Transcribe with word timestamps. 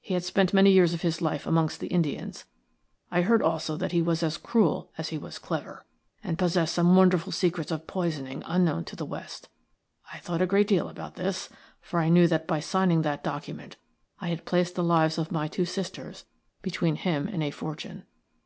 He 0.00 0.14
had 0.14 0.24
spent 0.24 0.54
many 0.54 0.72
years 0.72 0.94
of 0.94 1.02
his 1.02 1.20
life 1.20 1.46
amongst 1.46 1.80
the 1.80 1.86
Indians. 1.88 2.46
I 3.10 3.20
heard 3.20 3.42
also 3.42 3.76
that 3.76 3.92
he 3.92 4.00
was 4.00 4.22
as 4.22 4.38
cruel 4.38 4.90
as 4.96 5.10
he 5.10 5.18
was 5.18 5.38
clever, 5.38 5.84
and 6.24 6.38
possessed 6.38 6.72
some 6.72 6.96
wonderful 6.96 7.30
secrets 7.30 7.70
of 7.70 7.86
poisoning 7.86 8.42
unknown 8.46 8.84
to 8.86 8.96
the 8.96 9.04
West. 9.04 9.50
I 10.14 10.20
thought 10.20 10.40
a 10.40 10.46
great 10.46 10.66
deal 10.68 10.88
about 10.88 11.16
this, 11.16 11.50
for 11.82 12.00
I 12.00 12.08
knew 12.08 12.26
that 12.26 12.46
by 12.46 12.58
signing 12.58 13.02
that 13.02 13.22
document 13.22 13.76
I 14.18 14.28
had 14.28 14.46
placed 14.46 14.76
the 14.76 14.82
lives 14.82 15.18
of 15.18 15.30
my 15.30 15.46
two 15.46 15.66
sisters 15.66 16.24
between 16.62 16.96
him 16.96 17.28
and 17.28 17.42
a 17.42 17.50
fortune. 17.50 18.04